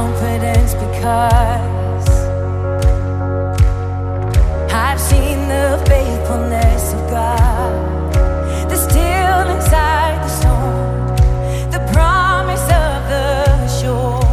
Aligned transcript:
confidence 0.00 0.72
because 0.72 2.08
I've 4.72 4.98
seen 4.98 5.46
the 5.46 5.84
faithfulness 5.86 6.94
of 6.94 7.10
God. 7.10 7.90
Still 8.74 9.46
inside 9.54 10.16
the 10.24 10.28
storm, 10.40 11.16
the 11.70 11.92
promise 11.92 12.62
of 12.62 12.98
the 13.12 13.68
shore. 13.68 14.24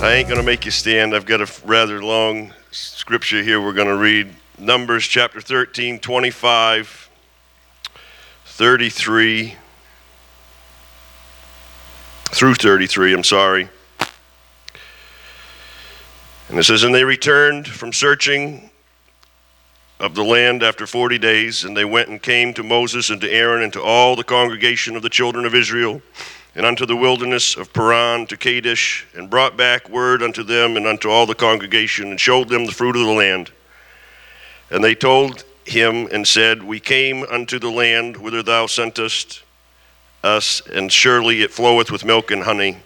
I 0.00 0.12
ain't 0.14 0.28
going 0.28 0.40
to 0.40 0.46
make 0.46 0.64
you 0.64 0.70
stand. 0.70 1.12
I've 1.12 1.26
got 1.26 1.40
a 1.40 1.50
rather 1.66 2.00
long 2.00 2.52
scripture 2.70 3.42
here 3.42 3.60
we're 3.60 3.72
going 3.72 3.88
to 3.88 3.96
read. 3.96 4.32
Numbers 4.58 5.08
chapter 5.08 5.40
13, 5.40 5.98
25, 5.98 7.10
33 8.44 9.56
through 12.30 12.54
33, 12.54 13.12
I'm 13.12 13.24
sorry. 13.24 13.68
And 16.52 16.60
it 16.60 16.64
says, 16.64 16.82
And 16.82 16.94
they 16.94 17.02
returned 17.02 17.66
from 17.66 17.94
searching 17.94 18.68
of 19.98 20.14
the 20.14 20.22
land 20.22 20.62
after 20.62 20.86
40 20.86 21.16
days, 21.16 21.64
and 21.64 21.74
they 21.74 21.86
went 21.86 22.10
and 22.10 22.22
came 22.22 22.52
to 22.52 22.62
Moses 22.62 23.08
and 23.08 23.22
to 23.22 23.32
Aaron 23.32 23.62
and 23.62 23.72
to 23.72 23.80
all 23.80 24.16
the 24.16 24.22
congregation 24.22 24.94
of 24.94 25.00
the 25.00 25.08
children 25.08 25.46
of 25.46 25.54
Israel, 25.54 26.02
and 26.54 26.66
unto 26.66 26.84
the 26.84 26.94
wilderness 26.94 27.56
of 27.56 27.72
Paran 27.72 28.26
to 28.26 28.36
Kadesh, 28.36 29.06
and 29.14 29.30
brought 29.30 29.56
back 29.56 29.88
word 29.88 30.22
unto 30.22 30.42
them 30.42 30.76
and 30.76 30.86
unto 30.86 31.08
all 31.08 31.24
the 31.24 31.34
congregation, 31.34 32.10
and 32.10 32.20
showed 32.20 32.50
them 32.50 32.66
the 32.66 32.72
fruit 32.72 32.96
of 32.96 33.06
the 33.06 33.12
land. 33.12 33.50
And 34.70 34.84
they 34.84 34.94
told 34.94 35.44
him 35.64 36.06
and 36.12 36.28
said, 36.28 36.62
We 36.62 36.80
came 36.80 37.22
unto 37.30 37.58
the 37.58 37.70
land 37.70 38.18
whither 38.18 38.42
thou 38.42 38.66
sentest 38.66 39.42
us, 40.22 40.60
and 40.70 40.92
surely 40.92 41.40
it 41.40 41.50
floweth 41.50 41.90
with 41.90 42.04
milk 42.04 42.30
and 42.30 42.42
honey. 42.42 42.76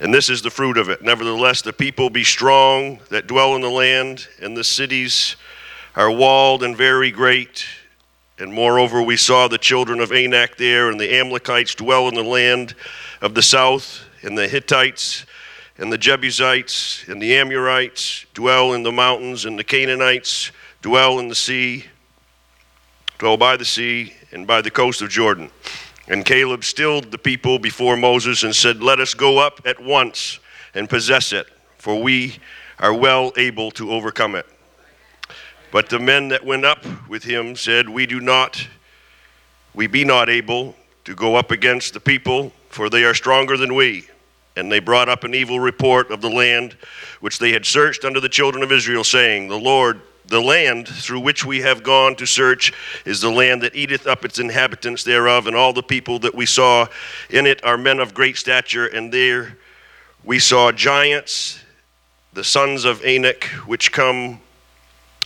And 0.00 0.14
this 0.14 0.30
is 0.30 0.40
the 0.40 0.50
fruit 0.50 0.78
of 0.78 0.88
it. 0.88 1.02
Nevertheless, 1.02 1.60
the 1.60 1.74
people 1.74 2.08
be 2.08 2.24
strong 2.24 3.00
that 3.10 3.26
dwell 3.26 3.54
in 3.54 3.60
the 3.60 3.70
land, 3.70 4.26
and 4.40 4.56
the 4.56 4.64
cities 4.64 5.36
are 5.94 6.10
walled 6.10 6.62
and 6.62 6.74
very 6.74 7.10
great. 7.10 7.66
And 8.38 8.50
moreover, 8.50 9.02
we 9.02 9.18
saw 9.18 9.46
the 9.46 9.58
children 9.58 10.00
of 10.00 10.10
Anak 10.10 10.56
there, 10.56 10.90
and 10.90 10.98
the 10.98 11.14
Amalekites 11.14 11.74
dwell 11.74 12.08
in 12.08 12.14
the 12.14 12.22
land 12.22 12.74
of 13.20 13.34
the 13.34 13.42
south, 13.42 14.02
and 14.22 14.38
the 14.38 14.48
Hittites, 14.48 15.26
and 15.76 15.92
the 15.92 15.98
Jebusites, 15.98 17.04
and 17.06 17.20
the 17.20 17.36
Amorites 17.36 18.24
dwell 18.32 18.72
in 18.72 18.82
the 18.82 18.92
mountains, 18.92 19.44
and 19.44 19.58
the 19.58 19.64
Canaanites 19.64 20.50
dwell 20.80 21.18
in 21.18 21.28
the 21.28 21.34
sea, 21.34 21.84
dwell 23.18 23.36
by 23.36 23.58
the 23.58 23.66
sea, 23.66 24.14
and 24.32 24.46
by 24.46 24.62
the 24.62 24.70
coast 24.70 25.02
of 25.02 25.10
Jordan. 25.10 25.50
And 26.08 26.24
Caleb 26.24 26.64
stilled 26.64 27.10
the 27.10 27.18
people 27.18 27.58
before 27.58 27.96
Moses 27.96 28.42
and 28.42 28.54
said, 28.54 28.82
Let 28.82 29.00
us 29.00 29.14
go 29.14 29.38
up 29.38 29.60
at 29.64 29.80
once 29.80 30.40
and 30.74 30.88
possess 30.88 31.32
it, 31.32 31.46
for 31.78 32.02
we 32.02 32.36
are 32.78 32.94
well 32.94 33.32
able 33.36 33.70
to 33.72 33.92
overcome 33.92 34.34
it. 34.34 34.46
But 35.70 35.88
the 35.88 36.00
men 36.00 36.28
that 36.28 36.44
went 36.44 36.64
up 36.64 36.84
with 37.08 37.22
him 37.22 37.54
said, 37.54 37.88
We 37.88 38.06
do 38.06 38.20
not, 38.20 38.66
we 39.74 39.86
be 39.86 40.04
not 40.04 40.28
able 40.28 40.74
to 41.04 41.14
go 41.14 41.36
up 41.36 41.50
against 41.50 41.94
the 41.94 42.00
people, 42.00 42.52
for 42.68 42.90
they 42.90 43.04
are 43.04 43.14
stronger 43.14 43.56
than 43.56 43.74
we. 43.74 44.08
And 44.56 44.70
they 44.70 44.80
brought 44.80 45.08
up 45.08 45.22
an 45.22 45.34
evil 45.34 45.60
report 45.60 46.10
of 46.10 46.20
the 46.20 46.28
land 46.28 46.76
which 47.20 47.38
they 47.38 47.52
had 47.52 47.64
searched 47.64 48.04
unto 48.04 48.20
the 48.20 48.28
children 48.28 48.64
of 48.64 48.72
Israel, 48.72 49.04
saying, 49.04 49.48
The 49.48 49.58
Lord, 49.58 50.00
the 50.26 50.40
land 50.40 50.86
through 50.86 51.20
which 51.20 51.44
we 51.44 51.60
have 51.60 51.82
gone 51.82 52.14
to 52.16 52.26
search 52.26 52.72
is 53.04 53.20
the 53.20 53.30
land 53.30 53.62
that 53.62 53.74
eateth 53.74 54.06
up 54.06 54.24
its 54.24 54.38
inhabitants 54.38 55.04
thereof, 55.04 55.46
and 55.46 55.56
all 55.56 55.72
the 55.72 55.82
people 55.82 56.18
that 56.20 56.34
we 56.34 56.46
saw 56.46 56.86
in 57.30 57.46
it 57.46 57.64
are 57.64 57.76
men 57.76 57.98
of 57.98 58.14
great 58.14 58.36
stature, 58.36 58.86
and 58.86 59.12
there 59.12 59.56
we 60.24 60.38
saw 60.38 60.70
giants, 60.70 61.60
the 62.32 62.44
sons 62.44 62.84
of 62.84 63.02
Anak, 63.04 63.44
which 63.66 63.90
come 63.90 64.40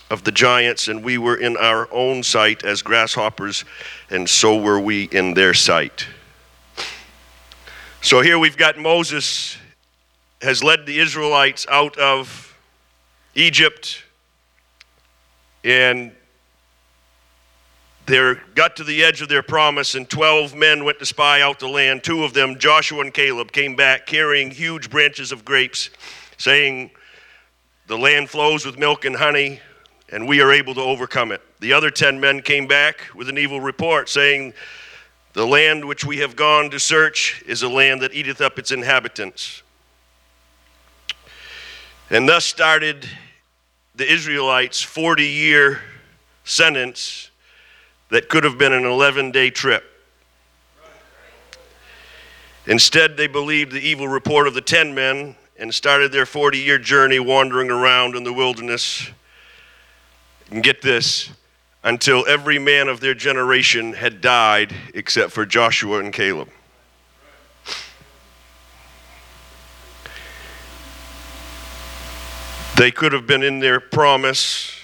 of 0.09 0.23
the 0.23 0.31
giants, 0.31 0.87
and 0.87 1.03
we 1.03 1.17
were 1.17 1.35
in 1.35 1.57
our 1.57 1.91
own 1.91 2.23
sight 2.23 2.63
as 2.63 2.81
grasshoppers, 2.81 3.65
and 4.09 4.29
so 4.29 4.55
were 4.57 4.79
we 4.79 5.03
in 5.05 5.33
their 5.33 5.53
sight. 5.53 6.07
So 8.01 8.21
here 8.21 8.37
we've 8.37 8.57
got 8.57 8.77
Moses 8.77 9.57
has 10.41 10.63
led 10.63 10.85
the 10.85 10.99
Israelites 10.99 11.65
out 11.69 11.97
of 11.97 12.55
Egypt, 13.33 14.03
and 15.65 16.11
they 18.05 18.35
got 18.53 18.75
to 18.75 18.83
the 18.83 19.03
edge 19.03 19.23
of 19.23 19.29
their 19.29 19.41
promise, 19.41 19.95
and 19.95 20.07
12 20.07 20.53
men 20.53 20.85
went 20.85 20.99
to 20.99 21.07
spy 21.07 21.41
out 21.41 21.57
the 21.59 21.67
land. 21.67 22.03
Two 22.03 22.23
of 22.23 22.33
them, 22.33 22.59
Joshua 22.59 23.01
and 23.01 23.11
Caleb, 23.11 23.51
came 23.51 23.75
back 23.75 24.05
carrying 24.05 24.51
huge 24.51 24.91
branches 24.91 25.31
of 25.31 25.43
grapes, 25.43 25.89
saying, 26.37 26.91
The 27.87 27.97
land 27.97 28.29
flows 28.29 28.63
with 28.63 28.77
milk 28.77 29.05
and 29.05 29.15
honey, 29.15 29.59
and 30.09 30.27
we 30.27 30.39
are 30.39 30.51
able 30.51 30.75
to 30.75 30.81
overcome 30.81 31.31
it. 31.31 31.41
The 31.61 31.73
other 31.73 31.89
10 31.89 32.19
men 32.19 32.43
came 32.43 32.67
back 32.67 32.99
with 33.15 33.27
an 33.27 33.39
evil 33.39 33.59
report, 33.59 34.07
saying, 34.07 34.53
The 35.33 35.47
land 35.47 35.83
which 35.83 36.05
we 36.05 36.17
have 36.17 36.35
gone 36.35 36.69
to 36.69 36.79
search 36.79 37.43
is 37.47 37.63
a 37.63 37.69
land 37.69 38.03
that 38.03 38.13
eateth 38.13 38.39
up 38.39 38.59
its 38.59 38.71
inhabitants. 38.71 39.63
And 42.11 42.29
thus 42.29 42.45
started 42.45 43.09
the 43.95 44.11
Israelites' 44.11 44.81
40 44.81 45.23
year 45.25 45.81
sentence 46.43 47.29
that 48.09 48.29
could 48.29 48.43
have 48.43 48.57
been 48.57 48.73
an 48.73 48.85
11 48.85 49.31
day 49.31 49.49
trip. 49.49 49.83
Instead, 52.67 53.15
they 53.15 53.27
believed 53.27 53.71
the 53.71 53.79
evil 53.79 54.07
report 54.07 54.47
of 54.47 54.53
the 54.53 54.61
10 54.61 54.95
men 54.95 55.35
and 55.57 55.73
started 55.73 56.11
their 56.11 56.25
40 56.25 56.57
year 56.57 56.77
journey 56.77 57.19
wandering 57.19 57.69
around 57.69 58.15
in 58.15 58.23
the 58.23 58.33
wilderness. 58.33 59.09
And 60.51 60.63
get 60.63 60.81
this 60.81 61.29
until 61.83 62.25
every 62.27 62.59
man 62.59 62.87
of 62.87 62.99
their 62.99 63.13
generation 63.13 63.93
had 63.93 64.21
died 64.21 64.73
except 64.93 65.31
for 65.31 65.45
Joshua 65.45 65.99
and 65.99 66.11
Caleb. 66.11 66.49
They 72.77 72.91
could 72.91 73.13
have 73.13 73.25
been 73.25 73.41
in 73.41 73.59
their 73.59 73.79
promise, 73.79 74.77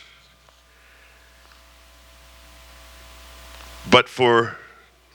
but 3.89 4.07
for 4.07 4.55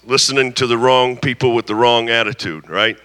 listening 0.05 0.53
to 0.53 0.67
the 0.67 0.77
wrong 0.77 1.17
people 1.17 1.55
with 1.55 1.67
the 1.67 1.75
wrong 1.75 2.11
attitude, 2.11 2.69
right? 2.69 2.99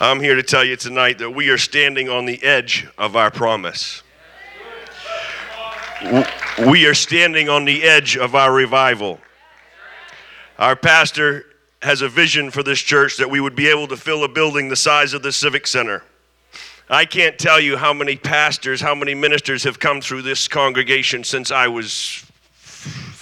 I'm 0.00 0.20
here 0.20 0.36
to 0.36 0.42
tell 0.42 0.64
you 0.64 0.76
tonight 0.76 1.18
that 1.18 1.30
we 1.30 1.50
are 1.50 1.58
standing 1.58 2.08
on 2.08 2.24
the 2.24 2.42
edge 2.42 2.86
of 2.96 3.14
our 3.14 3.30
promise. 3.30 4.02
We 6.66 6.86
are 6.86 6.94
standing 6.94 7.50
on 7.50 7.66
the 7.66 7.82
edge 7.82 8.16
of 8.16 8.34
our 8.34 8.52
revival. 8.52 9.20
Our 10.58 10.76
pastor 10.76 11.44
has 11.82 12.00
a 12.00 12.08
vision 12.08 12.50
for 12.50 12.62
this 12.62 12.80
church 12.80 13.18
that 13.18 13.28
we 13.28 13.38
would 13.38 13.54
be 13.54 13.68
able 13.68 13.86
to 13.88 13.98
fill 13.98 14.24
a 14.24 14.28
building 14.28 14.70
the 14.70 14.76
size 14.76 15.12
of 15.12 15.22
the 15.22 15.32
Civic 15.32 15.66
Center. 15.66 16.02
I 16.88 17.04
can't 17.04 17.36
tell 17.36 17.58
you 17.58 17.76
how 17.76 17.92
many 17.92 18.14
pastors, 18.14 18.80
how 18.80 18.94
many 18.94 19.12
ministers 19.14 19.64
have 19.64 19.80
come 19.80 20.00
through 20.00 20.22
this 20.22 20.46
congregation 20.46 21.24
since 21.24 21.50
I 21.50 21.66
was 21.66 22.24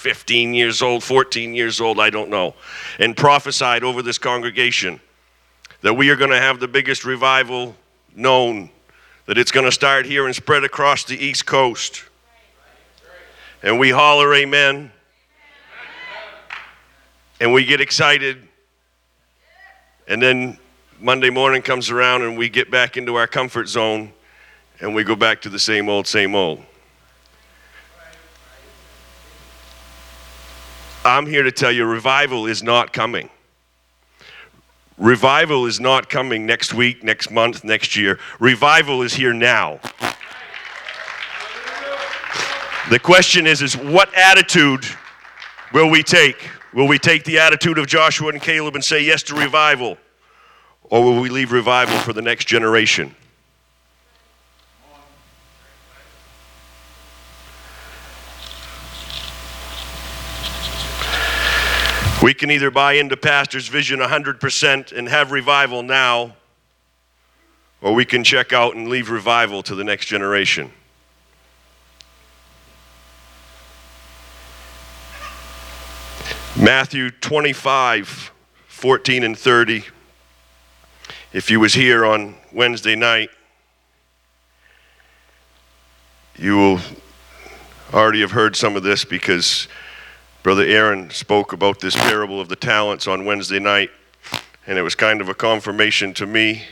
15 0.05 0.53
years 0.53 0.83
old, 0.83 1.03
14 1.03 1.55
years 1.55 1.81
old, 1.81 1.99
I 1.99 2.11
don't 2.11 2.29
know, 2.29 2.55
and 2.99 3.17
prophesied 3.17 3.83
over 3.83 4.03
this 4.03 4.19
congregation 4.19 5.01
that 5.81 5.95
we 5.95 6.11
are 6.11 6.17
going 6.17 6.31
to 6.31 6.39
have 6.39 6.61
the 6.61 6.69
biggest 6.69 7.07
revival 7.07 7.75
known, 8.15 8.69
that 9.25 9.39
it's 9.39 9.51
going 9.51 9.65
to 9.65 9.73
start 9.73 10.05
here 10.05 10.27
and 10.27 10.37
spread 10.37 10.63
across 10.63 11.05
the 11.05 11.17
East 11.17 11.47
Coast. 11.47 12.05
And 13.63 13.79
we 13.79 13.89
holler, 13.89 14.35
Amen. 14.35 14.93
And 17.41 17.55
we 17.55 17.65
get 17.65 17.81
excited. 17.81 18.47
And 20.07 20.21
then 20.23 20.59
Monday 21.05 21.29
morning 21.29 21.61
comes 21.61 21.91
around 21.91 22.23
and 22.23 22.35
we 22.35 22.49
get 22.49 22.71
back 22.71 22.97
into 22.97 23.17
our 23.17 23.27
comfort 23.27 23.69
zone 23.69 24.11
and 24.81 24.95
we 24.95 25.05
go 25.05 25.15
back 25.15 25.43
to 25.43 25.51
the 25.51 25.59
same 25.59 25.87
old, 25.87 26.07
same 26.07 26.35
old. 26.35 26.63
I'm 31.05 31.27
here 31.27 31.43
to 31.43 31.53
tell 31.53 31.71
you 31.71 31.85
revival 31.85 32.47
is 32.47 32.63
not 32.63 32.95
coming. 32.95 33.29
Revival 34.97 35.67
is 35.67 35.79
not 35.79 36.09
coming 36.09 36.47
next 36.47 36.73
week, 36.73 37.05
next 37.05 37.31
month, 37.31 37.65
next 37.65 37.97
year. 37.97 38.19
Revival 38.41 39.03
is 39.03 39.13
here 39.13 39.35
now. 39.35 39.81
The 42.89 42.99
question 42.99 43.47
is 43.47 43.61
is 43.61 43.77
what 43.77 44.09
attitude 44.17 44.87
will 45.75 45.91
we 45.91 46.03
take? 46.03 46.49
Will 46.73 46.89
we 46.89 46.99
take 46.99 47.25
the 47.25 47.41
attitude 47.41 47.77
of 47.77 47.87
Joshua 47.87 48.31
and 48.31 48.41
Caleb 48.41 48.75
and 48.75 48.83
say 48.83 49.05
yes 49.05 49.23
to 49.25 49.35
revival? 49.35 49.99
Or 50.91 51.03
will 51.03 51.21
we 51.21 51.29
leave 51.29 51.51
revival 51.51 51.99
for 51.99 52.13
the 52.13 52.23
next 52.23 52.45
generation? 52.45 53.15
We 62.23 62.33
can 62.33 62.51
either 62.51 62.71
buy 62.71 62.95
into 62.95 63.19
pastor's 63.19 63.69
vision 63.69 64.01
100% 64.01 64.93
and 64.93 65.09
have 65.09 65.31
revival 65.31 65.83
now, 65.83 66.37
or 67.83 67.93
we 67.93 68.07
can 68.07 68.25
check 68.25 68.55
out 68.55 68.75
and 68.75 68.89
leave 68.89 69.11
revival 69.11 69.63
to 69.65 69.75
the 69.75 69.85
next 69.85 70.07
generation. 70.07 70.73
Matthew 76.57 77.11
25, 77.11 78.33
14 78.69 79.25
and 79.25 79.39
30. 79.39 79.85
If 81.35 81.51
you 81.51 81.59
was 81.59 81.75
here 81.75 82.07
on 82.07 82.37
Wednesday 82.53 82.95
night, 82.95 83.29
you 86.37 86.57
will 86.57 86.81
already 87.93 88.21
have 88.21 88.31
heard 88.31 88.55
some 88.55 88.77
of 88.77 88.85
this 88.85 89.05
because 89.05 89.67
Brother 90.45 90.63
Aaron 90.63 91.11
spoke 91.11 91.53
about 91.53 91.81
this 91.81 91.97
parable 91.97 92.41
of 92.41 92.49
the 92.49 92.55
talents 92.55 93.09
on 93.09 93.25
Wednesday 93.25 93.59
night, 93.59 93.91
and 94.69 94.79
it 94.79 94.83
was 94.83 94.95
kind 94.95 95.21
of 95.21 95.29
a 95.29 95.35
confirmation 95.35 96.15
to 96.15 96.25
me 96.25 96.63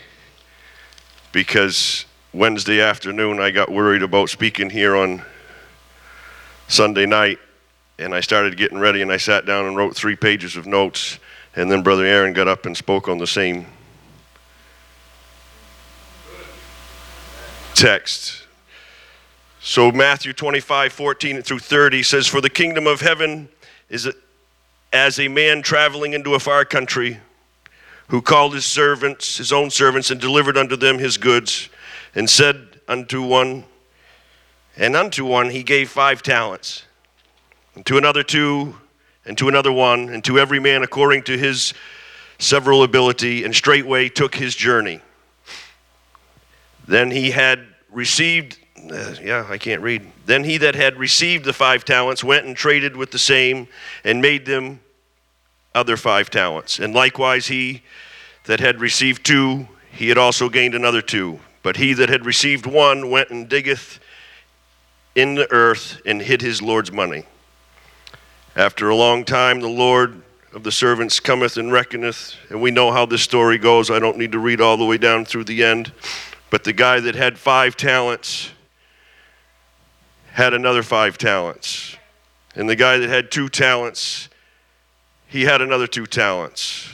because 1.33 2.05
Wednesday 2.33 2.81
afternoon 2.81 3.41
I 3.41 3.51
got 3.51 3.69
worried 3.69 4.05
about 4.05 4.31
speaking 4.31 4.71
here 4.71 4.95
on 4.95 5.23
Sunday 6.69 7.05
night, 7.05 7.41
and 7.99 8.15
I 8.15 8.21
started 8.21 8.57
getting 8.57 8.79
ready, 8.79 9.03
and 9.03 9.11
I 9.11 9.17
sat 9.17 9.45
down 9.45 9.67
and 9.67 9.77
wrote 9.77 9.97
three 9.97 10.15
pages 10.15 10.57
of 10.57 10.69
notes, 10.69 11.19
and 11.57 11.69
then 11.69 11.83
Brother 11.83 12.05
Aaron 12.05 12.33
got 12.33 12.47
up 12.47 12.65
and 12.65 12.77
spoke 12.77 13.09
on 13.09 13.19
the 13.19 13.27
same 13.27 13.67
text. 17.75 18.45
So 19.61 19.93
Matthew 19.93 20.33
25, 20.33 20.93
14 20.93 21.43
through 21.43 21.61
30 21.61 22.03
says, 22.03 22.27
For 22.27 22.41
the 22.41 22.51
kingdom 22.51 22.87
of 22.87 23.01
heaven 23.01 23.49
is 23.89 24.11
as 24.93 25.19
a 25.19 25.29
man 25.29 25.63
traveling 25.63 26.13
into 26.13 26.35
a 26.35 26.39
far 26.39 26.65
country 26.65 27.19
who 28.09 28.21
called 28.21 28.55
his 28.55 28.67
servants, 28.67 29.39
his 29.39 29.53
own 29.53 29.71
servants, 29.71 30.11
and 30.11 30.21
delivered 30.21 30.59
unto 30.59 30.77
them 30.77 30.99
his 30.99 31.17
goods, 31.17 31.69
and 32.15 32.29
said 32.29 32.81
unto 32.89 33.23
one, 33.23 33.65
and 34.77 34.95
unto 34.97 35.25
one 35.25 35.49
he 35.49 35.63
gave 35.63 35.89
five 35.89 36.23
talents, 36.23 36.85
and 37.75 37.87
to 37.87 37.97
another 37.97 38.23
two, 38.23 38.77
and 39.25 39.39
to 39.39 39.49
another 39.49 39.73
one, 39.73 40.09
and 40.09 40.23
to 40.25 40.39
every 40.39 40.59
man 40.59 40.83
according 40.83 41.23
to 41.23 41.39
his 41.39 41.73
several 42.39 42.83
ability, 42.83 43.45
and 43.45 43.55
straightway 43.55 44.09
took 44.09 44.35
his 44.35 44.55
journey. 44.55 45.01
Then 46.87 47.11
he 47.11 47.31
had 47.31 47.67
received 47.91 48.59
uh, 48.91 49.15
yeah, 49.23 49.47
I 49.49 49.59
can't 49.59 49.81
read. 49.81 50.03
Then 50.27 50.45
he 50.45 50.57
that 50.59 50.75
had 50.75 50.99
received 50.99 51.45
the 51.45 51.53
five 51.53 51.85
talents 51.85 52.25
went 52.25 52.47
and 52.47 52.57
traded 52.57 52.97
with 52.97 53.11
the 53.11 53.19
same 53.19 53.69
and 54.05 54.21
made 54.21 54.47
them 54.47 54.81
other 55.75 55.97
five 55.97 56.31
talents. 56.31 56.79
And 56.79 56.95
likewise, 56.95 57.47
he 57.47 57.83
that 58.45 58.61
had 58.61 58.81
received 58.81 59.25
two, 59.25 59.69
he 59.93 60.09
had 60.09 60.19
also 60.19 60.49
gained 60.49 60.75
another 60.75 61.03
two. 61.03 61.39
But 61.63 61.77
he 61.77 61.93
that 61.95 62.09
had 62.09 62.27
received 62.27 62.67
one 62.67 63.11
went 63.11 63.31
and 63.31 63.49
diggeth 63.49 64.01
in 65.15 65.35
the 65.37 65.51
earth 65.53 66.01
and 66.05 66.21
hid 66.21 66.43
his 66.43 66.61
Lord's 66.61 66.91
money. 66.91 67.25
After 68.57 68.89
a 68.89 68.97
long 68.97 69.25
time, 69.25 69.61
the 69.61 69.69
Lord 69.69 70.23
of 70.53 70.65
the 70.65 70.73
servants 70.73 71.21
cometh 71.21 71.57
and 71.57 71.73
reckoneth, 71.73 72.35
and 72.51 72.61
we 72.61 72.71
know 72.71 72.91
how 72.91 73.07
this 73.07 73.23
story 73.23 73.59
goes. 73.59 73.91
I 73.91 73.99
don't 73.99 74.19
need 74.19 74.33
to 74.33 74.39
read 74.39 74.61
all 74.61 74.77
the 74.77 74.85
way 74.85 74.99
down 74.99 75.25
through 75.25 75.45
the 75.45 75.63
end. 75.63 75.93
But 76.53 76.65
the 76.65 76.75
guy 76.75 77.01
that 77.01 77.15
had 77.15 77.39
five 77.39 77.79
talents, 77.79 78.51
had 80.33 80.53
another 80.53 80.83
five 80.83 81.17
talents. 81.17 81.97
And 82.55 82.69
the 82.69 82.77
guy 82.77 82.99
that 82.99 83.09
had 83.09 83.31
two 83.31 83.49
talents, 83.49 84.29
he 85.27 85.45
had 85.45 85.63
another 85.63 85.87
two 85.87 86.05
talents. 86.05 86.91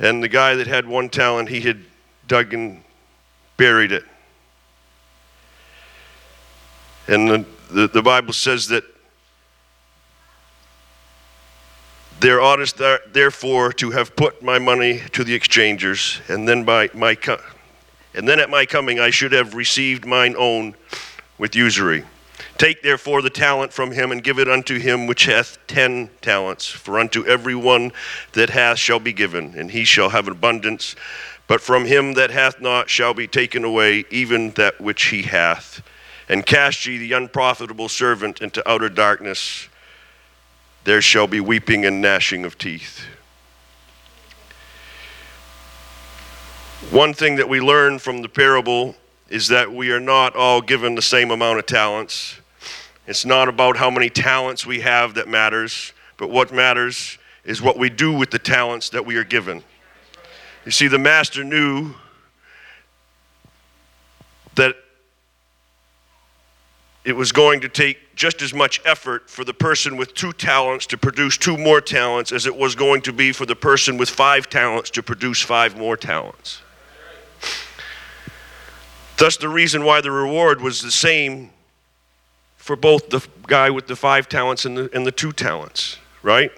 And 0.00 0.24
the 0.24 0.28
guy 0.28 0.56
that 0.56 0.66
had 0.66 0.88
one 0.88 1.08
talent, 1.08 1.50
he 1.50 1.60
had 1.60 1.84
dug 2.26 2.52
and 2.52 2.82
buried 3.56 3.92
it. 3.92 4.02
And 7.06 7.30
the, 7.30 7.46
the, 7.70 7.86
the 7.86 8.02
Bible 8.02 8.32
says 8.32 8.66
that 8.68 8.82
there 12.18 12.40
ought 12.40 12.58
therefore 13.12 13.72
to 13.74 13.92
have 13.92 14.16
put 14.16 14.42
my 14.42 14.58
money 14.58 15.02
to 15.12 15.22
the 15.22 15.32
exchangers, 15.32 16.20
and 16.26 16.48
then 16.48 16.64
by 16.64 16.90
my 16.92 17.14
and 18.16 18.26
then 18.26 18.40
at 18.40 18.50
my 18.50 18.66
coming 18.66 18.98
I 18.98 19.10
should 19.10 19.32
have 19.32 19.54
received 19.54 20.06
mine 20.06 20.34
own 20.36 20.74
with 21.38 21.54
usury. 21.54 22.02
Take 22.58 22.82
therefore 22.82 23.20
the 23.20 23.30
talent 23.30 23.72
from 23.72 23.92
him 23.92 24.10
and 24.10 24.24
give 24.24 24.38
it 24.38 24.48
unto 24.48 24.78
him 24.78 25.06
which 25.06 25.26
hath 25.26 25.58
ten 25.66 26.08
talents. 26.22 26.66
For 26.66 26.98
unto 26.98 27.24
every 27.26 27.54
one 27.54 27.92
that 28.32 28.50
hath 28.50 28.78
shall 28.78 28.98
be 28.98 29.12
given, 29.12 29.54
and 29.56 29.70
he 29.70 29.84
shall 29.84 30.08
have 30.08 30.26
abundance. 30.26 30.96
But 31.46 31.60
from 31.60 31.84
him 31.84 32.14
that 32.14 32.30
hath 32.30 32.60
not 32.60 32.88
shall 32.88 33.12
be 33.14 33.26
taken 33.26 33.62
away 33.62 34.04
even 34.10 34.52
that 34.52 34.80
which 34.80 35.06
he 35.06 35.22
hath. 35.22 35.82
And 36.28 36.44
cast 36.44 36.86
ye 36.86 36.96
the 36.96 37.12
unprofitable 37.12 37.88
servant 37.88 38.40
into 38.40 38.68
outer 38.68 38.88
darkness. 38.88 39.68
There 40.84 41.02
shall 41.02 41.26
be 41.26 41.40
weeping 41.40 41.84
and 41.84 42.00
gnashing 42.00 42.44
of 42.44 42.58
teeth. 42.58 43.04
One 46.90 47.14
thing 47.14 47.36
that 47.36 47.48
we 47.48 47.60
learn 47.60 47.98
from 47.98 48.22
the 48.22 48.28
parable 48.28 48.94
is 49.28 49.48
that 49.48 49.72
we 49.72 49.90
are 49.90 50.00
not 50.00 50.36
all 50.36 50.60
given 50.60 50.94
the 50.94 51.02
same 51.02 51.30
amount 51.30 51.58
of 51.58 51.66
talents. 51.66 52.38
It's 53.06 53.24
not 53.24 53.48
about 53.48 53.76
how 53.76 53.90
many 53.90 54.08
talents 54.08 54.64
we 54.64 54.80
have 54.80 55.14
that 55.14 55.26
matters, 55.26 55.92
but 56.16 56.30
what 56.30 56.52
matters 56.52 57.18
is 57.44 57.60
what 57.60 57.78
we 57.78 57.90
do 57.90 58.12
with 58.12 58.30
the 58.30 58.38
talents 58.38 58.90
that 58.90 59.04
we 59.04 59.16
are 59.16 59.24
given. 59.24 59.64
You 60.64 60.70
see, 60.70 60.86
the 60.86 60.98
master 60.98 61.42
knew 61.42 61.94
that 64.54 64.76
it 67.04 67.14
was 67.14 67.32
going 67.32 67.60
to 67.60 67.68
take 67.68 68.14
just 68.14 68.42
as 68.42 68.52
much 68.52 68.80
effort 68.84 69.28
for 69.28 69.44
the 69.44 69.54
person 69.54 69.96
with 69.96 70.14
two 70.14 70.32
talents 70.32 70.86
to 70.86 70.98
produce 70.98 71.36
two 71.36 71.56
more 71.56 71.80
talents 71.80 72.32
as 72.32 72.46
it 72.46 72.56
was 72.56 72.74
going 72.74 73.02
to 73.02 73.12
be 73.12 73.32
for 73.32 73.46
the 73.46 73.56
person 73.56 73.96
with 73.96 74.10
five 74.10 74.48
talents 74.48 74.90
to 74.90 75.02
produce 75.02 75.40
five 75.40 75.76
more 75.76 75.96
talents. 75.96 76.62
Thus, 79.18 79.36
the 79.38 79.48
reason 79.48 79.84
why 79.84 80.00
the 80.00 80.10
reward 80.10 80.60
was 80.60 80.82
the 80.82 80.90
same 80.90 81.50
for 82.56 82.76
both 82.76 83.08
the 83.08 83.26
guy 83.46 83.70
with 83.70 83.86
the 83.86 83.96
five 83.96 84.28
talents 84.28 84.64
and 84.64 84.76
the, 84.76 84.90
and 84.92 85.06
the 85.06 85.12
two 85.12 85.32
talents, 85.32 85.98
right? 86.22 86.50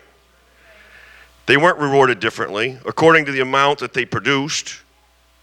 They 1.47 1.57
weren't 1.57 1.79
rewarded 1.79 2.19
differently. 2.19 2.79
According 2.85 3.27
to 3.27 3.33
the 3.33 3.41
amount 3.41 3.79
that 3.79 3.93
they 3.93 4.05
produced, 4.05 4.81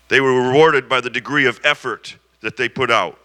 they 0.09 0.19
were 0.19 0.49
rewarded 0.49 0.89
by 0.89 1.01
the 1.01 1.09
degree 1.09 1.45
of 1.45 1.59
effort 1.63 2.17
that 2.41 2.57
they 2.57 2.67
put 2.67 2.91
out. 2.91 3.17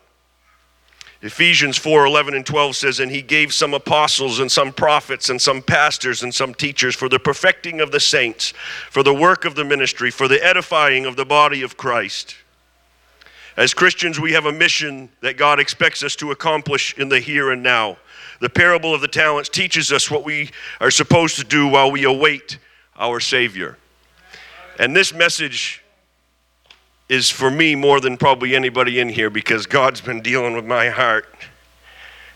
Ephesians 1.22 1.76
4 1.76 2.06
11 2.06 2.34
and 2.34 2.46
12 2.46 2.76
says, 2.76 3.00
And 3.00 3.10
he 3.10 3.22
gave 3.22 3.52
some 3.52 3.74
apostles 3.74 4.38
and 4.38 4.50
some 4.50 4.72
prophets 4.72 5.28
and 5.28 5.42
some 5.42 5.62
pastors 5.62 6.22
and 6.22 6.34
some 6.34 6.54
teachers 6.54 6.94
for 6.94 7.08
the 7.08 7.18
perfecting 7.18 7.80
of 7.80 7.90
the 7.90 8.00
saints, 8.00 8.54
for 8.90 9.02
the 9.02 9.12
work 9.12 9.44
of 9.44 9.56
the 9.56 9.64
ministry, 9.64 10.10
for 10.10 10.28
the 10.28 10.42
edifying 10.42 11.04
of 11.06 11.16
the 11.16 11.26
body 11.26 11.60
of 11.62 11.76
Christ 11.76 12.36
as 13.56 13.74
Christians, 13.74 14.18
we 14.18 14.32
have 14.32 14.46
a 14.46 14.52
mission 14.52 15.08
that 15.20 15.36
God 15.36 15.60
expects 15.60 16.02
us 16.02 16.16
to 16.16 16.30
accomplish 16.30 16.96
in 16.98 17.08
the 17.08 17.20
here 17.20 17.50
and 17.50 17.62
now. 17.62 17.96
The 18.40 18.48
parable 18.48 18.94
of 18.94 19.00
the 19.00 19.08
talents 19.08 19.48
teaches 19.48 19.92
us 19.92 20.10
what 20.10 20.24
we 20.24 20.50
are 20.80 20.90
supposed 20.90 21.36
to 21.36 21.44
do 21.44 21.68
while 21.68 21.90
we 21.90 22.04
await 22.04 22.58
our 22.96 23.20
Savior. 23.20 23.76
And 24.78 24.96
this 24.96 25.12
message 25.12 25.82
is 27.08 27.28
for 27.28 27.50
me 27.50 27.74
more 27.74 28.00
than 28.00 28.16
probably 28.16 28.54
anybody 28.54 29.00
in 29.00 29.08
here 29.08 29.30
because 29.30 29.66
God's 29.66 30.00
been 30.00 30.22
dealing 30.22 30.54
with 30.54 30.64
my 30.64 30.88
heart, 30.88 31.26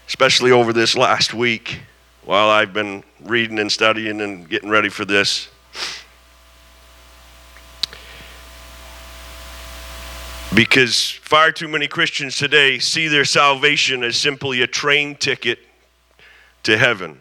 especially 0.08 0.50
over 0.50 0.72
this 0.72 0.96
last 0.96 1.32
week 1.32 1.80
while 2.24 2.50
I've 2.50 2.72
been 2.72 3.04
reading 3.22 3.58
and 3.58 3.70
studying 3.70 4.20
and 4.20 4.48
getting 4.48 4.68
ready 4.68 4.88
for 4.88 5.04
this. 5.04 5.48
Because 10.54 11.10
far 11.10 11.50
too 11.50 11.66
many 11.66 11.88
Christians 11.88 12.36
today 12.36 12.78
see 12.78 13.08
their 13.08 13.24
salvation 13.24 14.04
as 14.04 14.16
simply 14.16 14.62
a 14.62 14.68
train 14.68 15.16
ticket 15.16 15.58
to 16.62 16.78
heaven. 16.78 17.20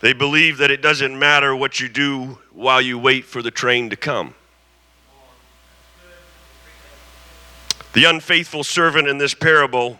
They 0.00 0.14
believe 0.14 0.56
that 0.58 0.70
it 0.70 0.80
doesn't 0.80 1.18
matter 1.18 1.54
what 1.54 1.78
you 1.78 1.90
do 1.90 2.38
while 2.52 2.80
you 2.80 2.98
wait 2.98 3.26
for 3.26 3.42
the 3.42 3.50
train 3.50 3.90
to 3.90 3.96
come. 3.96 4.34
The 7.92 8.04
unfaithful 8.04 8.64
servant 8.64 9.08
in 9.08 9.18
this 9.18 9.34
parable 9.34 9.98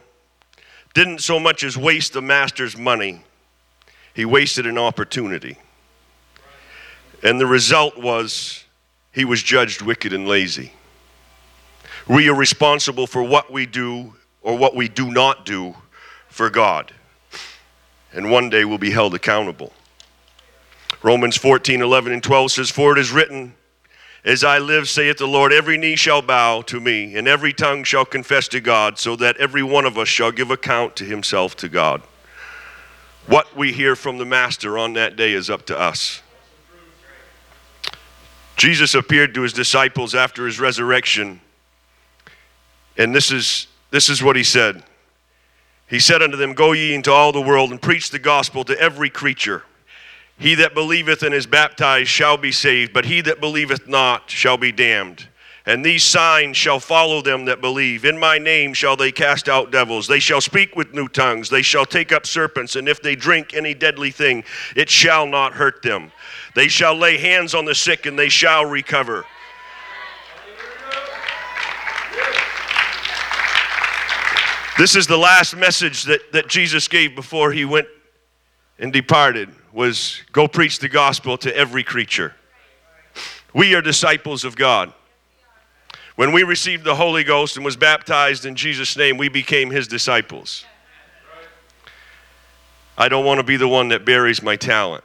didn't 0.95 1.19
so 1.19 1.39
much 1.39 1.63
as 1.63 1.77
waste 1.77 2.15
the 2.15 2.23
master's 2.23 2.77
money, 2.77 3.23
he 4.15 4.25
wasted 4.25 4.67
an 4.67 4.79
opportunity. 4.79 5.59
And 7.23 7.39
the 7.39 7.47
result 7.47 7.99
was 7.99 8.65
he 9.13 9.27
was 9.27 9.43
judged 9.43 9.83
wicked 9.83 10.15
and 10.15 10.27
lazy. 10.27 10.73
We 12.09 12.29
are 12.29 12.35
responsible 12.35 13.07
for 13.07 13.23
what 13.23 13.53
we 13.53 13.67
do 13.67 14.15
or 14.43 14.57
what 14.57 14.75
we 14.75 14.89
do 14.89 15.11
not 15.11 15.45
do 15.45 15.77
for 16.29 16.51
God. 16.51 16.93
And 18.13 18.31
one 18.31 18.51
day 18.51 18.65
we'll 18.65 18.79
be 18.79 18.91
held 18.91 19.15
accountable. 19.15 19.73
Romans 21.03 21.37
14, 21.37 21.81
11, 21.81 22.13
and 22.13 22.23
12 22.23 22.53
says, 22.53 22.71
For 22.71 22.93
it 22.93 22.99
is 22.99 23.11
written, 23.11 23.55
As 24.25 24.45
I 24.45 24.59
live, 24.59 24.89
saith 24.89 25.19
the 25.19 25.27
Lord, 25.27 25.53
every 25.53 25.79
knee 25.79 25.97
shall 25.97 26.21
bow 26.21 26.63
to 26.63 26.81
me, 26.81 27.17
and 27.17 27.27
every 27.27 27.53
tongue 27.53 27.85
shall 27.85 28.05
confess 28.05 28.49
to 28.49 28.61
God, 28.61 28.99
so 28.99 29.17
that 29.17 29.37
every 29.39 29.63
one 29.63 29.87
of 29.87 29.97
us 29.97 30.09
shall 30.09 30.33
give 30.33 30.51
account 30.51 30.97
to 30.97 31.05
himself 31.05 31.57
to 31.57 31.69
God. 31.69 32.03
What 33.27 33.57
we 33.57 33.73
hear 33.73 33.95
from 33.95 34.19
the 34.19 34.25
Master 34.25 34.77
on 34.77 34.95
that 34.95 35.17
day 35.17 35.33
is 35.33 35.49
up 35.49 35.65
to 35.67 35.79
us. 35.79 36.23
Jesus 38.57 38.95
appeared 38.95 39.33
to 39.35 39.43
his 39.43 39.55
disciples 39.55 40.15
after 40.15 40.45
his 40.45 40.61
resurrection, 40.61 41.41
and 43.01 43.15
this 43.15 43.33
is, 43.33 43.67
this 43.91 44.11
is 44.11 44.23
what 44.23 44.37
he 44.37 44.45
said. 44.45 44.83
He 45.89 45.99
said 45.99 46.21
unto 46.21 46.37
them, 46.37 46.53
Go 46.53 46.73
ye 46.73 46.95
into 46.95 47.11
all 47.11 47.33
the 47.33 47.41
world 47.41 47.71
and 47.71 47.81
preach 47.81 48.11
the 48.11 48.19
gospel 48.19 48.63
to 48.65 48.79
every 48.79 49.09
creature. 49.09 49.63
He 50.39 50.55
that 50.57 50.75
believeth 50.75 51.23
and 51.23 51.35
is 51.35 51.47
baptized 51.47 52.11
shall 52.11 52.37
be 52.37 52.53
saved, 52.53 52.93
but 52.93 53.07
he 53.07 53.23
that 53.23 53.41
believeth 53.41 53.89
not 53.89 54.31
shall 54.31 54.59
be 54.59 54.71
damned. 54.71 55.27
And 55.65 55.83
these 55.83 56.05
signs 56.05 56.59
shall 56.59 56.79
follow 56.79 57.23
them 57.23 57.47
that 57.47 57.63
believe. 57.63 58.05
In 58.05 58.19
my 58.19 58.37
name 58.37 58.75
shall 58.75 58.97
they 58.97 59.13
cast 59.13 59.49
out 59.49 59.71
devils. 59.71 60.07
They 60.07 60.21
shall 60.21 60.43
speak 60.43 60.77
with 60.77 60.93
new 60.93 61.09
tongues. 61.09 61.49
They 61.49 61.63
shall 61.63 61.87
take 61.87 62.13
up 62.13 62.27
serpents. 62.27 62.77
And 62.77 62.87
if 62.87 63.01
they 63.01 63.17
drink 63.17 63.55
any 63.55 63.73
deadly 63.73 64.11
thing, 64.11 64.45
it 64.77 64.91
shall 64.91 65.27
not 65.27 65.55
hurt 65.55 65.81
them. 65.81 66.13
They 66.55 66.69
shall 66.69 66.97
lay 66.97 67.17
hands 67.17 67.55
on 67.55 67.65
the 67.65 67.75
sick 67.75 68.05
and 68.05 68.19
they 68.19 68.29
shall 68.29 68.67
recover. 68.67 69.25
This 74.81 74.97
is 74.97 75.07
the 75.07 75.19
last 75.19 75.55
message 75.55 76.05
that, 76.05 76.33
that 76.33 76.49
Jesus 76.49 76.89
gave 76.89 77.15
before 77.15 77.53
he 77.53 77.67
went 77.67 77.87
and 78.79 78.91
departed 78.91 79.51
was 79.75 80.23
go 80.33 80.49
preach 80.49 80.79
the 80.79 80.89
gospel 80.89 81.37
to 81.37 81.55
every 81.55 81.85
creature. 81.85 82.35
We 83.53 83.75
are 83.75 83.83
disciples 83.83 84.43
of 84.43 84.57
God. 84.57 84.95
When 86.17 86.33
we 86.33 86.45
received 86.45 86.85
the 86.85 86.95
Holy 86.95 87.25
Ghost 87.25 87.57
and 87.57 87.65
was 87.65 87.77
baptized 87.77 88.47
in 88.47 88.57
Jesus' 88.57 88.97
name, 88.97 89.19
we 89.19 89.29
became 89.29 89.71
his 89.71 89.87
disciples. 89.87 90.65
I 92.97 93.11
don't 93.11 93.27
want 93.27 93.37
to 93.37 93.45
be 93.45 93.59
the 93.59 93.69
one 93.69 93.89
that 93.89 94.07
buries 94.07 94.43
my 94.43 94.57
talent. 94.57 95.05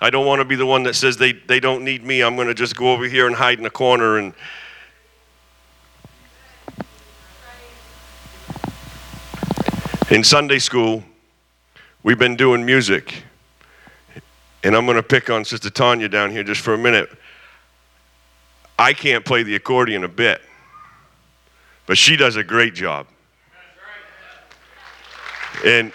I 0.00 0.08
don't 0.08 0.24
want 0.24 0.40
to 0.40 0.46
be 0.46 0.56
the 0.56 0.64
one 0.64 0.84
that 0.84 0.94
says 0.94 1.18
they, 1.18 1.32
they 1.32 1.60
don't 1.60 1.84
need 1.84 2.02
me. 2.04 2.22
I'm 2.22 2.36
going 2.36 2.48
to 2.48 2.54
just 2.54 2.74
go 2.74 2.90
over 2.90 3.04
here 3.04 3.26
and 3.26 3.36
hide 3.36 3.58
in 3.58 3.66
a 3.66 3.70
corner 3.70 4.16
and 4.16 4.32
in 10.14 10.22
Sunday 10.22 10.60
school, 10.60 11.02
we've 12.04 12.20
been 12.20 12.36
doing 12.36 12.64
music. 12.64 13.24
And 14.62 14.76
I'm 14.76 14.86
going 14.86 14.96
to 14.96 15.02
pick 15.02 15.28
on 15.28 15.44
Sister 15.44 15.70
Tanya 15.70 16.08
down 16.08 16.30
here 16.30 16.44
just 16.44 16.60
for 16.60 16.72
a 16.72 16.78
minute. 16.78 17.10
I 18.78 18.92
can't 18.92 19.24
play 19.24 19.42
the 19.42 19.56
accordion 19.56 20.04
a 20.04 20.08
bit, 20.08 20.40
but 21.86 21.98
she 21.98 22.16
does 22.16 22.36
a 22.36 22.44
great 22.44 22.74
job. 22.74 23.08
And 25.64 25.92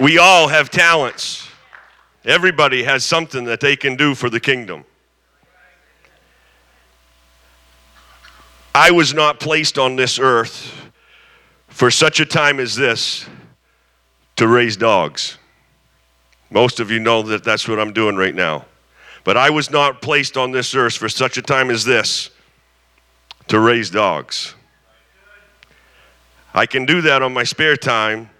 we 0.00 0.18
all 0.18 0.48
have 0.48 0.68
talents. 0.68 1.48
Everybody 2.24 2.82
has 2.82 3.04
something 3.04 3.44
that 3.44 3.60
they 3.60 3.76
can 3.76 3.94
do 3.94 4.12
for 4.16 4.28
the 4.28 4.40
kingdom. 4.40 4.84
I 8.74 8.90
was 8.90 9.14
not 9.14 9.38
placed 9.38 9.78
on 9.78 9.94
this 9.94 10.18
earth 10.18 10.85
for 11.76 11.90
such 11.90 12.20
a 12.20 12.24
time 12.24 12.58
as 12.58 12.74
this 12.74 13.26
to 14.34 14.48
raise 14.48 14.78
dogs. 14.78 15.36
Most 16.48 16.80
of 16.80 16.90
you 16.90 16.98
know 16.98 17.20
that 17.20 17.44
that's 17.44 17.68
what 17.68 17.78
I'm 17.78 17.92
doing 17.92 18.16
right 18.16 18.34
now. 18.34 18.64
But 19.24 19.36
I 19.36 19.50
was 19.50 19.70
not 19.70 20.00
placed 20.00 20.38
on 20.38 20.52
this 20.52 20.74
earth 20.74 20.94
for 20.94 21.10
such 21.10 21.36
a 21.36 21.42
time 21.42 21.68
as 21.68 21.84
this 21.84 22.30
to 23.48 23.60
raise 23.60 23.90
dogs. 23.90 24.54
I 26.54 26.64
can 26.64 26.86
do 26.86 27.02
that 27.02 27.20
on 27.20 27.34
my 27.34 27.44
spare 27.44 27.76
time, 27.76 28.30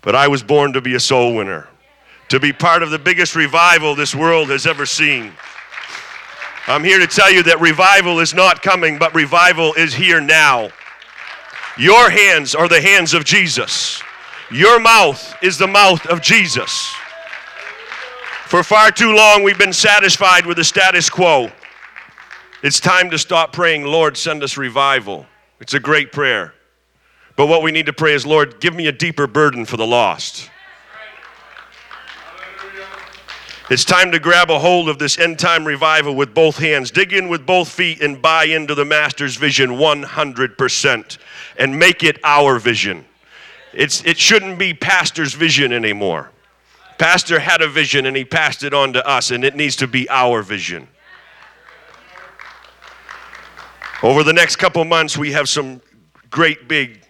but 0.00 0.14
I 0.14 0.28
was 0.28 0.42
born 0.42 0.72
to 0.72 0.80
be 0.80 0.94
a 0.94 1.00
soul 1.00 1.34
winner, 1.34 1.68
to 2.30 2.40
be 2.40 2.54
part 2.54 2.82
of 2.82 2.88
the 2.88 2.98
biggest 2.98 3.36
revival 3.36 3.94
this 3.94 4.14
world 4.14 4.48
has 4.48 4.66
ever 4.66 4.86
seen. 4.86 5.30
I'm 6.66 6.84
here 6.84 7.00
to 7.00 7.06
tell 7.06 7.30
you 7.30 7.42
that 7.42 7.60
revival 7.60 8.18
is 8.18 8.32
not 8.32 8.62
coming, 8.62 8.98
but 8.98 9.14
revival 9.14 9.74
is 9.74 9.92
here 9.92 10.22
now. 10.22 10.70
Your 11.78 12.10
hands 12.10 12.54
are 12.54 12.68
the 12.68 12.80
hands 12.80 13.14
of 13.14 13.24
Jesus. 13.24 14.02
Your 14.50 14.78
mouth 14.78 15.34
is 15.42 15.56
the 15.56 15.66
mouth 15.66 16.04
of 16.06 16.20
Jesus. 16.20 16.92
For 18.46 18.62
far 18.62 18.90
too 18.90 19.14
long, 19.14 19.42
we've 19.42 19.58
been 19.58 19.72
satisfied 19.72 20.44
with 20.44 20.58
the 20.58 20.64
status 20.64 21.08
quo. 21.08 21.50
It's 22.62 22.78
time 22.78 23.10
to 23.10 23.18
stop 23.18 23.52
praying, 23.52 23.84
Lord, 23.84 24.16
send 24.16 24.42
us 24.42 24.58
revival. 24.58 25.26
It's 25.58 25.72
a 25.72 25.80
great 25.80 26.12
prayer. 26.12 26.52
But 27.36 27.46
what 27.46 27.62
we 27.62 27.72
need 27.72 27.86
to 27.86 27.94
pray 27.94 28.12
is, 28.12 28.26
Lord, 28.26 28.60
give 28.60 28.74
me 28.74 28.88
a 28.88 28.92
deeper 28.92 29.26
burden 29.26 29.64
for 29.64 29.78
the 29.78 29.86
lost. 29.86 30.50
It's 33.70 33.84
time 33.84 34.10
to 34.10 34.18
grab 34.18 34.50
a 34.50 34.58
hold 34.58 34.88
of 34.88 34.98
this 34.98 35.18
end 35.18 35.38
time 35.38 35.64
revival 35.64 36.14
with 36.14 36.34
both 36.34 36.58
hands, 36.58 36.90
dig 36.90 37.12
in 37.12 37.28
with 37.28 37.46
both 37.46 37.68
feet, 37.68 38.02
and 38.02 38.20
buy 38.20 38.44
into 38.44 38.74
the 38.74 38.84
Master's 38.84 39.36
vision 39.36 39.70
100% 39.70 41.18
and 41.58 41.78
make 41.78 42.02
it 42.02 42.18
our 42.24 42.58
vision. 42.58 43.04
It's, 43.72 44.04
it 44.04 44.18
shouldn't 44.18 44.58
be 44.58 44.74
pastor's 44.74 45.34
vision 45.34 45.72
anymore. 45.72 46.30
Pastor 46.98 47.38
had 47.38 47.62
a 47.62 47.68
vision 47.68 48.06
and 48.06 48.16
he 48.16 48.24
passed 48.24 48.62
it 48.62 48.74
on 48.74 48.92
to 48.92 49.06
us, 49.06 49.30
and 49.30 49.44
it 49.44 49.54
needs 49.54 49.76
to 49.76 49.86
be 49.86 50.08
our 50.10 50.42
vision. 50.42 50.88
Over 54.02 54.24
the 54.24 54.32
next 54.32 54.56
couple 54.56 54.84
months, 54.84 55.16
we 55.16 55.32
have 55.32 55.48
some 55.48 55.80
great 56.30 56.66
big 56.66 57.00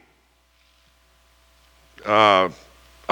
uh, 2.05 2.51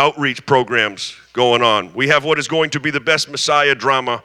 outreach 0.00 0.46
programs 0.46 1.14
going 1.34 1.60
on. 1.60 1.92
We 1.92 2.08
have 2.08 2.24
what 2.24 2.38
is 2.38 2.48
going 2.48 2.70
to 2.70 2.80
be 2.80 2.90
the 2.90 3.00
best 3.00 3.28
Messiah 3.28 3.74
drama 3.74 4.24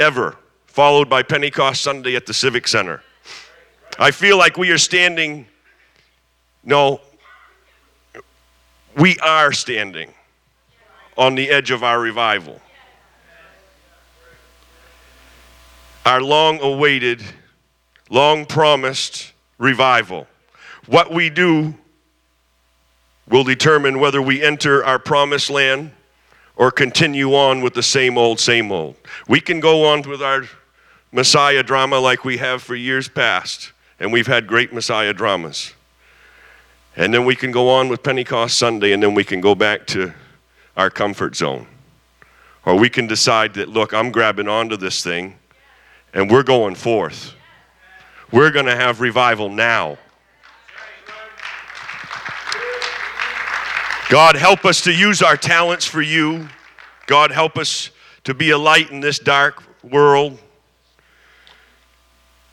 ever, 0.00 0.36
followed 0.66 1.08
by 1.08 1.22
Pentecost 1.22 1.82
Sunday 1.82 2.16
at 2.16 2.26
the 2.26 2.34
Civic 2.34 2.66
Center. 2.66 3.00
I 3.96 4.10
feel 4.10 4.36
like 4.36 4.58
we 4.58 4.72
are 4.72 4.78
standing, 4.78 5.46
no, 6.64 7.00
we 8.96 9.16
are 9.20 9.52
standing 9.52 10.12
on 11.16 11.36
the 11.36 11.48
edge 11.48 11.70
of 11.70 11.84
our 11.84 12.00
revival. 12.00 12.60
Our 16.04 16.20
long 16.20 16.60
awaited, 16.60 17.22
long 18.10 18.44
promised 18.44 19.32
revival. 19.58 20.26
What 20.86 21.12
we 21.12 21.30
do 21.30 21.74
will 23.28 23.44
determine 23.44 23.98
whether 23.98 24.22
we 24.22 24.42
enter 24.42 24.84
our 24.84 24.98
promised 24.98 25.50
land 25.50 25.92
or 26.56 26.70
continue 26.70 27.34
on 27.34 27.60
with 27.60 27.74
the 27.74 27.82
same 27.82 28.16
old, 28.16 28.40
same 28.40 28.72
old. 28.72 28.96
We 29.28 29.40
can 29.40 29.60
go 29.60 29.86
on 29.86 30.02
with 30.02 30.22
our 30.22 30.44
Messiah 31.12 31.62
drama 31.62 31.98
like 31.98 32.24
we 32.24 32.38
have 32.38 32.62
for 32.62 32.74
years 32.74 33.08
past, 33.08 33.72
and 34.00 34.12
we've 34.12 34.26
had 34.26 34.46
great 34.46 34.72
Messiah 34.72 35.12
dramas. 35.12 35.72
And 36.96 37.12
then 37.12 37.24
we 37.24 37.36
can 37.36 37.52
go 37.52 37.68
on 37.68 37.88
with 37.88 38.02
Pentecost 38.02 38.58
Sunday, 38.58 38.92
and 38.92 39.02
then 39.02 39.14
we 39.14 39.24
can 39.24 39.40
go 39.40 39.54
back 39.54 39.86
to 39.88 40.12
our 40.76 40.90
comfort 40.90 41.36
zone. 41.36 41.66
Or 42.64 42.78
we 42.78 42.88
can 42.88 43.06
decide 43.06 43.54
that, 43.54 43.68
look, 43.68 43.92
I'm 43.92 44.10
grabbing 44.10 44.48
onto 44.48 44.76
this 44.76 45.02
thing, 45.02 45.36
and 46.14 46.30
we're 46.30 46.42
going 46.42 46.74
forth. 46.74 47.34
We're 48.32 48.50
going 48.50 48.66
to 48.66 48.74
have 48.74 49.00
revival 49.00 49.48
now. 49.48 49.98
God, 54.08 54.36
help 54.36 54.64
us 54.64 54.82
to 54.82 54.92
use 54.92 55.20
our 55.20 55.36
talents 55.36 55.84
for 55.84 56.00
you. 56.00 56.48
God, 57.06 57.32
help 57.32 57.58
us 57.58 57.90
to 58.22 58.34
be 58.34 58.50
a 58.50 58.58
light 58.58 58.90
in 58.90 59.00
this 59.00 59.18
dark 59.18 59.62
world. 59.82 60.38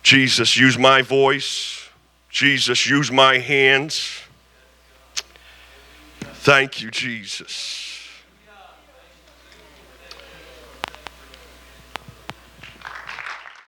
Jesus, 0.02 0.58
use 0.58 0.80
my 0.80 1.04
voice. 1.04 1.88
Jesus, 2.30 2.88
use 2.88 3.12
my 3.12 3.38
hands. 3.38 4.20
Thank 6.22 6.82
you, 6.82 6.90
Jesus. 6.90 7.83